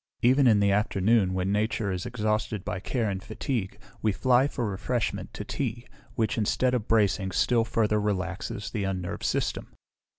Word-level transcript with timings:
Even 0.23 0.47
in 0.47 0.59
the 0.59 0.71
afternoon, 0.71 1.31
when 1.35 1.51
nature 1.51 1.91
is 1.91 2.07
exhausted 2.07 2.65
by 2.65 2.79
care 2.79 3.07
and 3.07 3.21
fatigue, 3.21 3.77
we 4.01 4.11
fly 4.11 4.47
for 4.47 4.65
refreshment 4.67 5.31
to 5.35 5.45
tea, 5.45 5.85
which, 6.15 6.39
instead 6.39 6.73
of 6.73 6.87
bracing, 6.87 7.29
still 7.29 7.63
further 7.63 8.01
relaxes 8.01 8.71
the 8.71 8.83
unnerved 8.83 9.21
system. 9.23 9.75